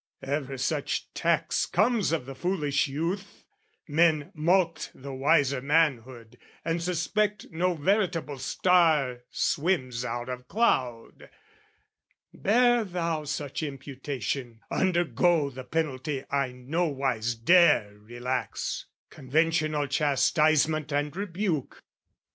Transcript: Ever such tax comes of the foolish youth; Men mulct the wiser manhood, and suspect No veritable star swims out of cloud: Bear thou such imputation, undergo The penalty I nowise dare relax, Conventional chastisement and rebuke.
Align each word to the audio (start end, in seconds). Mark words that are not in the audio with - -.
Ever 0.23 0.57
such 0.57 1.13
tax 1.13 1.67
comes 1.67 2.11
of 2.11 2.25
the 2.25 2.33
foolish 2.33 2.87
youth; 2.87 3.43
Men 3.87 4.31
mulct 4.33 4.89
the 4.95 5.13
wiser 5.13 5.61
manhood, 5.61 6.39
and 6.65 6.81
suspect 6.81 7.45
No 7.51 7.75
veritable 7.75 8.39
star 8.39 9.19
swims 9.29 10.03
out 10.03 10.27
of 10.27 10.47
cloud: 10.47 11.29
Bear 12.33 12.83
thou 12.83 13.25
such 13.25 13.61
imputation, 13.61 14.61
undergo 14.71 15.51
The 15.51 15.65
penalty 15.65 16.23
I 16.31 16.51
nowise 16.51 17.35
dare 17.35 17.95
relax, 17.99 18.87
Conventional 19.11 19.85
chastisement 19.85 20.91
and 20.91 21.15
rebuke. 21.15 21.83